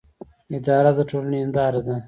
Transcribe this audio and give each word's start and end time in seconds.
اداره 0.57 0.91
د 0.97 0.99
ټولنې 1.09 1.39
هنداره 1.43 1.81
ده 1.87 1.95